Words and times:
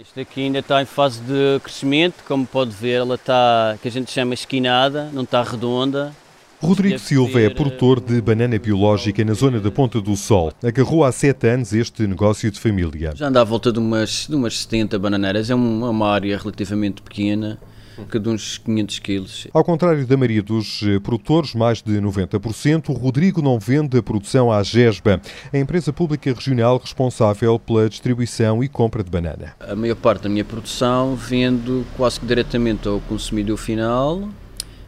Isto 0.00 0.18
aqui 0.18 0.42
ainda 0.42 0.58
está 0.58 0.82
em 0.82 0.84
fase 0.84 1.20
de 1.20 1.60
crescimento, 1.60 2.24
como 2.26 2.44
pode 2.44 2.72
ver, 2.72 2.94
ela 2.94 3.14
está, 3.14 3.78
que 3.80 3.86
a 3.86 3.90
gente 3.90 4.10
chama 4.10 4.34
esquinada, 4.34 5.08
não 5.12 5.22
está 5.22 5.40
redonda. 5.42 6.12
Rodrigo 6.60 6.98
Silva 6.98 7.40
é 7.40 7.48
produtor 7.50 8.00
de 8.00 8.20
banana 8.20 8.58
biológica 8.58 9.24
na 9.24 9.34
zona 9.34 9.60
da 9.60 9.70
Ponta 9.70 10.00
do 10.00 10.16
Sol. 10.16 10.52
Agarrou 10.64 11.04
há 11.04 11.12
sete 11.12 11.46
anos 11.46 11.72
este 11.72 12.06
negócio 12.08 12.50
de 12.50 12.58
família. 12.58 13.12
Já 13.14 13.28
anda 13.28 13.40
à 13.40 13.44
volta 13.44 13.70
de 13.70 13.78
umas, 13.78 14.26
de 14.28 14.34
umas 14.34 14.58
70 14.60 14.98
bananeiras, 14.98 15.48
é 15.48 15.54
uma 15.54 16.10
área 16.10 16.36
relativamente 16.38 17.00
pequena 17.00 17.60
de 18.20 18.28
uns 18.28 18.58
500 18.58 18.98
quilos. 18.98 19.46
Ao 19.52 19.64
contrário 19.64 20.06
da 20.06 20.16
maioria 20.16 20.42
dos 20.42 20.82
eh, 20.82 20.98
produtores, 21.00 21.54
mais 21.54 21.82
de 21.82 21.92
90%, 22.00 22.90
o 22.90 22.92
Rodrigo 22.92 23.42
não 23.42 23.58
vende 23.58 23.98
a 23.98 24.02
produção 24.02 24.50
à 24.50 24.62
GESBA, 24.62 25.20
a 25.52 25.58
empresa 25.58 25.92
pública 25.92 26.32
regional 26.32 26.78
responsável 26.78 27.58
pela 27.58 27.88
distribuição 27.88 28.62
e 28.62 28.68
compra 28.68 29.02
de 29.02 29.10
banana. 29.10 29.54
A 29.60 29.74
maior 29.74 29.96
parte 29.96 30.22
da 30.22 30.28
minha 30.28 30.44
produção 30.44 31.16
vendo 31.16 31.84
quase 31.96 32.20
que 32.20 32.26
diretamente 32.26 32.88
ao 32.88 33.00
consumidor 33.00 33.56
final, 33.56 34.28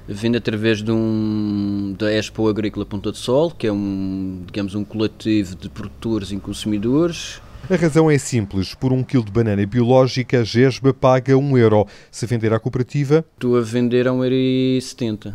vendo 0.08 0.36
através 0.36 0.82
de 0.82 0.90
um, 0.90 1.94
da 1.98 2.12
Expo 2.12 2.48
Agrícola 2.48 2.86
Ponta 2.86 3.10
de 3.10 3.18
Sol, 3.18 3.50
que 3.50 3.66
é 3.66 3.72
um, 3.72 4.42
digamos, 4.46 4.74
um 4.74 4.84
coletivo 4.84 5.56
de 5.56 5.68
produtores 5.68 6.30
e 6.30 6.36
consumidores, 6.36 7.40
a 7.70 7.76
razão 7.76 8.10
é 8.10 8.18
simples. 8.18 8.74
Por 8.74 8.92
um 8.92 9.02
quilo 9.02 9.24
de 9.24 9.32
banana 9.32 9.64
biológica, 9.66 10.40
a 10.40 10.44
GESBA 10.44 10.94
paga 10.94 11.36
um 11.36 11.58
euro. 11.58 11.86
Se 12.10 12.26
vender 12.26 12.52
à 12.52 12.60
cooperativa... 12.60 13.24
Estou 13.34 13.56
a 13.56 13.60
vender 13.60 14.06
a 14.06 14.12
1,70€. 14.12 15.34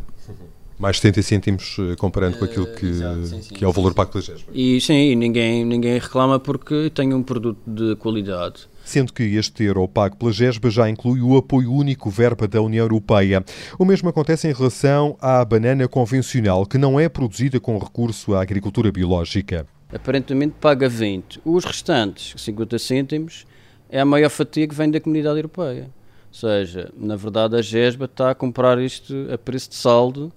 Mais 0.80 0.98
70 0.98 1.22
cêntimos 1.22 1.78
eh, 1.80 1.96
comparando 1.96 2.40
com 2.40 2.46
aquilo 2.46 2.66
que, 2.66 2.88
Exato, 2.88 3.26
sim, 3.28 3.42
sim, 3.44 3.54
que 3.54 3.64
é 3.64 3.68
o 3.68 3.72
valor 3.72 3.94
pago 3.94 4.12
pela 4.12 4.24
GESBA. 4.24 4.52
E 4.52 4.82
sim, 4.82 5.14
ninguém, 5.16 5.64
ninguém 5.64 6.00
reclama 6.00 6.40
porque 6.40 6.90
tem 6.90 7.14
um 7.14 7.22
produto 7.22 7.60
de 7.68 7.96
qualidade. 7.98 8.68
Sendo 8.84 9.14
que 9.14 9.22
este 9.22 9.64
euro 9.64 9.88
pago 9.88 10.16
pela 10.16 10.32
GESBA 10.32 10.72
já 10.72 10.90
inclui 10.90 11.22
o 11.22 11.38
apoio 11.38 11.72
único 11.72 12.10
verba 12.10 12.48
da 12.48 12.62
União 12.64 12.84
Europeia. 12.84 13.46
O 13.78 13.86
mesmo 13.86 14.10
acontece 14.10 14.48
em 14.48 14.54
relação 14.54 15.16
à 15.22 15.46
banana 15.46 15.88
convencional, 15.88 16.66
que 16.66 16.80
não 16.80 17.00
é 17.00 17.08
produzida 17.08 17.60
com 17.60 17.78
recurso 17.78 18.34
à 18.34 18.42
agricultura 18.42 18.92
biológica 18.92 19.68
aparentemente 19.94 20.56
paga 20.60 20.88
20. 20.88 21.42
Os 21.44 21.66
restantes, 21.66 22.42
50 22.42 22.80
cêntimos, 22.80 23.46
é 23.90 24.00
a 24.00 24.06
maior 24.06 24.30
fatia 24.30 24.68
que 24.68 24.76
vem 24.76 24.90
da 24.90 25.00
comunidade 25.00 25.38
europeia. 25.38 25.90
Ou 26.30 26.34
seja, 26.34 26.92
na 26.98 27.16
verdade 27.16 27.58
a 27.58 27.62
GESBA 27.62 28.06
está 28.06 28.32
a 28.32 28.36
comprar 28.36 28.80
isto 28.80 29.14
a 29.32 29.38
preço 29.38 29.70
de 29.70 29.76
saldo 29.76 30.32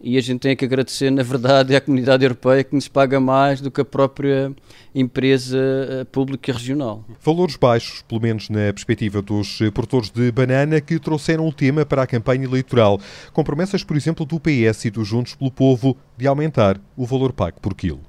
e 0.00 0.18
a 0.18 0.20
gente 0.20 0.40
tem 0.40 0.54
que 0.54 0.64
agradecer, 0.64 1.10
na 1.10 1.22
verdade, 1.22 1.74
à 1.74 1.80
comunidade 1.80 2.22
europeia 2.22 2.62
que 2.62 2.74
nos 2.74 2.86
paga 2.86 3.18
mais 3.18 3.60
do 3.60 3.70
que 3.70 3.80
a 3.80 3.84
própria 3.84 4.54
empresa 4.94 5.58
eh, 5.58 6.04
pública 6.04 6.52
regional. 6.52 7.04
Valores 7.22 7.56
baixos, 7.56 8.02
pelo 8.02 8.20
menos 8.20 8.50
na 8.50 8.72
perspectiva 8.72 9.22
dos 9.22 9.58
produtores 9.72 10.10
de 10.10 10.30
banana 10.30 10.80
que 10.80 10.98
trouxeram 10.98 11.48
o 11.48 11.52
tema 11.52 11.86
para 11.86 12.02
a 12.02 12.06
campanha 12.06 12.44
eleitoral, 12.44 13.00
com 13.32 13.42
promessas, 13.42 13.82
por 13.82 13.96
exemplo, 13.96 14.26
do 14.26 14.38
PS 14.38 14.84
e 14.84 14.90
dos 14.90 15.08
Juntos 15.08 15.34
pelo 15.34 15.50
Povo 15.50 15.96
de 16.16 16.26
aumentar 16.26 16.78
o 16.96 17.06
valor 17.06 17.32
pago 17.32 17.58
por 17.60 17.74
quilo. 17.74 18.00